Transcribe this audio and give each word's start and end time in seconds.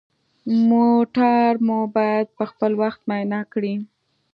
موټر 0.69 1.51
مو 1.67 1.79
باید 1.95 2.27
پخپل 2.37 2.71
وخت 2.81 3.01
معاینه 3.09 3.39
کړئ. 3.53 3.75